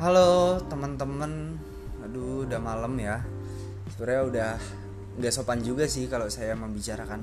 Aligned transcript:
Halo 0.00 0.56
teman-teman, 0.64 1.60
aduh 2.00 2.48
udah 2.48 2.56
malam 2.56 2.96
ya. 2.96 3.20
Sebenarnya 3.92 4.22
udah 4.32 4.50
nggak 5.20 5.28
sopan 5.28 5.60
juga 5.60 5.84
sih 5.84 6.08
kalau 6.08 6.24
saya 6.32 6.56
membicarakan 6.56 7.20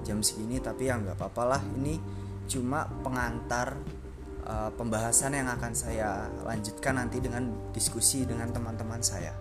jam 0.00 0.24
segini, 0.24 0.64
tapi 0.64 0.88
ya 0.88 0.96
nggak 0.96 1.20
apa-apa 1.20 1.42
lah. 1.44 1.60
Ini 1.60 2.00
cuma 2.48 2.88
pengantar 3.04 3.76
uh, 4.48 4.72
pembahasan 4.80 5.44
yang 5.44 5.52
akan 5.52 5.76
saya 5.76 6.24
lanjutkan 6.40 7.04
nanti 7.04 7.20
dengan 7.20 7.52
diskusi 7.76 8.24
dengan 8.24 8.48
teman-teman 8.48 9.04
saya. 9.04 9.36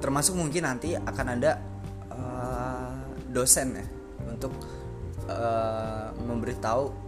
Termasuk 0.00 0.32
mungkin 0.32 0.64
nanti 0.64 0.96
akan 0.96 1.26
ada 1.28 1.60
uh, 2.08 3.04
dosen 3.28 3.84
ya 3.84 3.86
untuk 4.32 4.56
uh, 5.28 6.08
memberitahu 6.24 7.03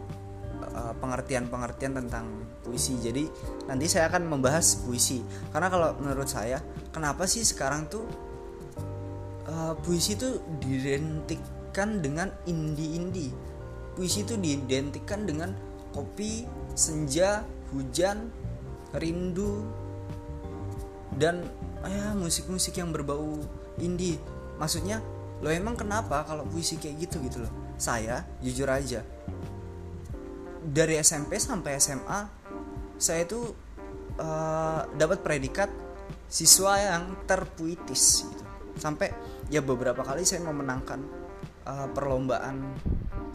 Eh, 0.77 0.95
pengertian-pengertian 1.01 1.97
tentang 2.05 2.29
puisi. 2.61 3.01
Jadi 3.01 3.25
nanti 3.65 3.89
saya 3.89 4.13
akan 4.13 4.29
membahas 4.29 4.77
puisi. 4.85 5.25
Karena 5.49 5.73
kalau 5.73 5.97
menurut 5.97 6.29
saya, 6.29 6.61
kenapa 6.93 7.25
sih 7.25 7.41
sekarang 7.49 7.89
tuh 7.89 8.05
uh, 9.49 9.73
puisi 9.81 10.21
itu 10.21 10.37
diidentikan 10.61 12.05
dengan 12.05 12.29
indie-indie. 12.45 13.33
Puisi 13.97 14.29
itu 14.29 14.37
diidentikan 14.37 15.25
dengan 15.25 15.57
kopi, 15.97 16.45
senja, 16.77 17.41
hujan, 17.73 18.29
rindu 19.01 19.65
dan 21.17 21.41
ya 21.89 22.13
musik-musik 22.13 22.77
yang 22.77 22.93
berbau 22.93 23.41
indie. 23.81 24.21
Maksudnya, 24.61 25.01
lo 25.41 25.49
emang 25.49 25.73
kenapa 25.73 26.21
kalau 26.29 26.45
puisi 26.45 26.77
kayak 26.77 27.09
gitu 27.09 27.17
gitu 27.25 27.49
loh? 27.49 27.53
Saya 27.81 28.29
jujur 28.45 28.69
aja 28.69 29.01
dari 30.67 30.99
SMP 30.99 31.39
sampai 31.39 31.79
SMA 31.79 32.21
saya 32.99 33.23
itu 33.23 33.41
uh, 34.19 34.81
dapat 34.99 35.23
predikat 35.23 35.71
siswa 36.27 36.75
yang 36.81 37.15
terpuitis 37.29 38.27
gitu. 38.27 38.45
sampai 38.81 39.15
ya 39.47 39.63
beberapa 39.63 40.03
kali 40.03 40.27
saya 40.27 40.43
memenangkan 40.43 41.01
uh, 41.69 41.87
perlombaan 41.95 42.75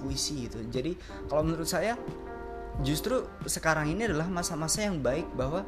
puisi 0.03 0.49
gitu 0.49 0.59
jadi 0.67 0.97
kalau 1.31 1.47
menurut 1.47 1.69
saya 1.69 1.95
justru 2.83 3.23
sekarang 3.47 3.93
ini 3.93 4.11
adalah 4.11 4.27
masa-masa 4.27 4.83
yang 4.83 4.99
baik 4.99 5.29
bahwa 5.37 5.63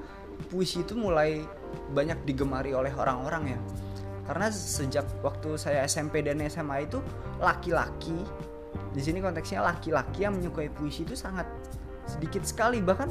puisi 0.50 0.82
itu 0.84 0.98
mulai 0.98 1.46
banyak 1.94 2.26
digemari 2.28 2.74
oleh 2.74 2.92
orang-orang 2.92 3.56
ya 3.56 3.60
karena 4.24 4.48
sejak 4.50 5.06
waktu 5.20 5.60
saya 5.60 5.84
SMP 5.84 6.24
dan 6.24 6.40
SMA 6.48 6.88
itu 6.88 7.00
laki-laki 7.44 8.24
di 8.94 9.02
sini 9.02 9.20
konteksnya 9.20 9.66
laki-laki 9.66 10.24
yang 10.24 10.38
menyukai 10.38 10.70
puisi 10.70 11.02
itu 11.02 11.18
sangat 11.18 11.50
sedikit 12.06 12.46
sekali. 12.46 12.80
Bahkan 12.80 13.10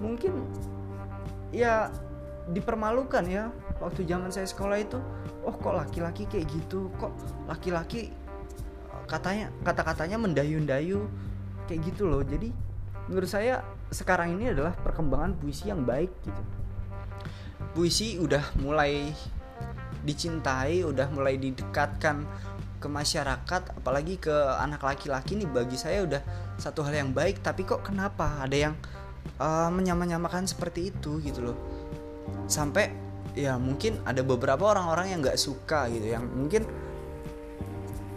mungkin 0.00 0.40
ya 1.52 1.92
dipermalukan 2.50 3.24
ya. 3.28 3.52
Waktu 3.82 4.06
zaman 4.06 4.30
saya 4.30 4.46
sekolah 4.46 4.78
itu 4.78 4.98
oh 5.44 5.54
kok 5.54 5.74
laki-laki 5.76 6.24
kayak 6.26 6.48
gitu? 6.48 6.88
Kok 6.96 7.12
laki-laki 7.50 8.14
katanya 9.04 9.52
kata-katanya 9.60 10.16
mendayu-dayu 10.16 11.04
kayak 11.68 11.80
gitu 11.92 12.08
loh. 12.08 12.24
Jadi 12.24 12.48
menurut 13.12 13.28
saya 13.28 13.60
sekarang 13.92 14.40
ini 14.40 14.56
adalah 14.56 14.72
perkembangan 14.72 15.36
puisi 15.36 15.68
yang 15.68 15.84
baik 15.84 16.08
gitu. 16.24 16.42
Puisi 17.76 18.16
udah 18.16 18.42
mulai 18.64 19.12
dicintai 20.02 20.82
udah 20.82 21.06
mulai 21.14 21.38
didekatkan 21.38 22.26
ke 22.82 22.90
masyarakat 22.90 23.78
apalagi 23.78 24.18
ke 24.18 24.34
anak 24.58 24.82
laki-laki 24.82 25.38
nih 25.38 25.46
bagi 25.46 25.78
saya 25.78 26.02
udah 26.02 26.22
satu 26.58 26.82
hal 26.82 26.98
yang 27.06 27.14
baik 27.14 27.38
tapi 27.38 27.62
kok 27.62 27.86
kenapa 27.86 28.42
ada 28.42 28.56
yang 28.58 28.74
uh, 29.38 29.70
menyamakan 29.70 30.44
seperti 30.50 30.90
itu 30.90 31.22
gitu 31.22 31.52
loh. 31.52 31.56
Sampai 32.50 32.90
ya 33.32 33.56
mungkin 33.56 34.02
ada 34.04 34.20
beberapa 34.20 34.74
orang-orang 34.74 35.14
yang 35.14 35.20
nggak 35.22 35.38
suka 35.38 35.86
gitu. 35.88 36.10
Yang 36.10 36.24
mungkin 36.34 36.62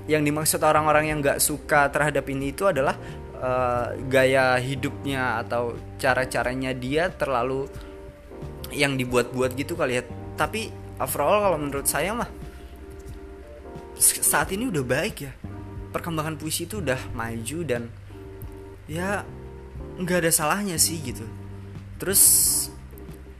yang 0.05 0.21
dimaksud 0.21 0.61
orang-orang 0.61 1.13
yang 1.13 1.17
nggak 1.21 1.41
suka 1.41 1.89
terhadap 1.89 2.25
ini 2.29 2.53
itu 2.53 2.69
adalah 2.69 2.93
uh, 3.41 3.93
gaya 4.05 4.57
hidupnya 4.61 5.41
atau 5.41 5.73
cara-caranya 5.97 6.73
dia 6.77 7.09
terlalu 7.09 7.65
yang 8.73 8.97
dibuat-buat 8.97 9.53
gitu 9.57 9.77
kali 9.77 10.01
ya. 10.01 10.03
Tapi 10.35 10.69
overall 10.99 11.41
kalau 11.49 11.57
menurut 11.57 11.87
saya 11.87 12.13
mah 12.13 12.29
saat 14.25 14.49
ini 14.49 14.65
udah 14.73 14.81
baik 14.81 15.15
ya. 15.21 15.31
Perkembangan 15.93 16.35
puisi 16.41 16.65
itu 16.65 16.81
udah 16.81 16.97
maju 17.13 17.59
dan 17.61 17.87
ya 18.89 19.21
nggak 20.01 20.25
ada 20.25 20.31
salahnya 20.33 20.81
sih 20.81 20.97
gitu. 21.05 21.23
Terus 22.01 22.21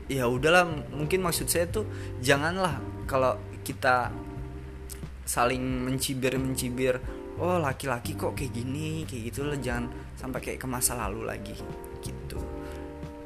ya 0.06 0.30
udahlah 0.30 0.64
mungkin 0.94 1.26
maksud 1.26 1.50
saya 1.50 1.66
tuh 1.66 1.84
janganlah 2.22 2.78
kalau 3.10 3.34
kita 3.66 4.14
saling 5.26 5.82
mencibir 5.82 6.38
mencibir 6.38 7.02
oh 7.42 7.58
laki-laki 7.58 8.14
kok 8.14 8.38
kayak 8.38 8.54
gini 8.54 9.02
kayak 9.02 9.34
gitu 9.34 9.42
lah 9.42 9.58
jangan 9.58 9.90
sampai 10.14 10.38
kayak 10.38 10.62
ke 10.62 10.66
masa 10.70 10.94
lalu 10.94 11.26
lagi 11.26 11.58
gitu. 12.00 12.38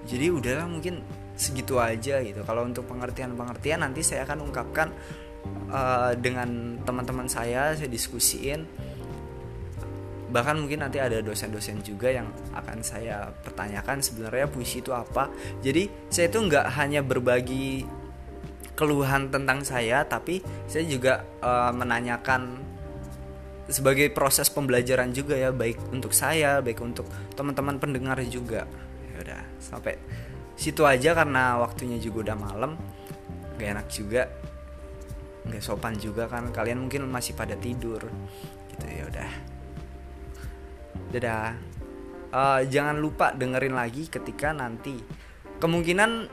Jadi 0.08 0.26
udahlah 0.32 0.66
mungkin 0.66 1.04
segitu 1.36 1.78
aja 1.78 2.18
gitu. 2.24 2.40
Kalau 2.42 2.66
untuk 2.66 2.88
pengertian 2.88 3.36
pengertian 3.38 3.84
nanti 3.84 4.02
saya 4.02 4.26
akan 4.26 4.50
ungkapkan 4.50 4.90
uh, 5.70 6.12
dengan 6.18 6.80
teman-teman 6.82 7.26
saya 7.30 7.72
saya 7.74 7.88
diskusiin. 7.88 8.66
Bahkan 10.30 10.62
mungkin 10.62 10.86
nanti 10.86 11.02
ada 11.02 11.18
dosen-dosen 11.18 11.82
juga 11.82 12.06
yang 12.14 12.30
akan 12.54 12.86
saya 12.86 13.34
pertanyakan 13.42 13.98
sebenarnya 13.98 14.46
puisi 14.46 14.78
itu 14.78 14.94
apa. 14.94 15.26
Jadi 15.58 15.90
saya 16.06 16.30
itu 16.30 16.38
nggak 16.38 16.66
hanya 16.78 17.02
berbagi 17.02 17.82
keluhan 18.78 19.28
tentang 19.28 19.60
saya 19.66 20.06
tapi 20.06 20.40
saya 20.70 20.86
juga 20.86 21.26
uh, 21.42 21.74
menanyakan 21.74 22.62
sebagai 23.68 24.08
proses 24.10 24.48
pembelajaran 24.50 25.14
juga 25.14 25.36
ya 25.38 25.54
baik 25.54 25.94
untuk 25.94 26.10
saya 26.10 26.58
baik 26.58 26.78
untuk 26.78 27.10
teman-teman 27.34 27.82
pendengar 27.82 28.18
juga. 28.26 28.70
Ya 29.10 29.16
udah 29.26 29.42
sampai 29.58 29.98
situ 30.54 30.86
aja 30.86 31.10
karena 31.12 31.58
waktunya 31.58 31.98
juga 31.98 32.30
udah 32.30 32.36
malam. 32.38 32.72
Gak 33.58 33.68
enak 33.76 33.88
juga 33.92 34.22
sopan 35.62 35.96
juga 35.96 36.26
kan. 36.26 36.50
Kalian 36.50 36.82
mungkin 36.82 37.06
masih 37.06 37.36
pada 37.36 37.54
tidur. 37.54 38.00
Gitu 38.74 38.86
ya 38.88 39.04
udah. 39.06 39.30
Dadah. 41.14 41.48
Uh, 42.30 42.62
jangan 42.70 42.98
lupa 42.98 43.34
dengerin 43.34 43.74
lagi 43.74 44.06
ketika 44.06 44.54
nanti 44.54 44.98
kemungkinan 45.62 46.30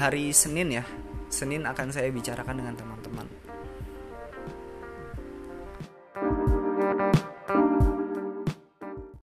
hari 0.00 0.32
Senin 0.32 0.80
ya. 0.80 0.84
Senin 1.30 1.62
akan 1.62 1.94
saya 1.94 2.10
bicarakan 2.10 2.58
dengan 2.58 2.74
teman-teman 2.74 3.49